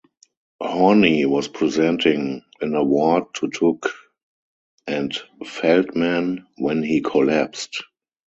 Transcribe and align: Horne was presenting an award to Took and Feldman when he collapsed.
Horne 0.59 1.29
was 1.29 1.47
presenting 1.47 2.41
an 2.59 2.73
award 2.73 3.25
to 3.35 3.49
Took 3.51 3.91
and 4.87 5.15
Feldman 5.45 6.47
when 6.57 6.81
he 6.81 7.01
collapsed. 7.01 7.83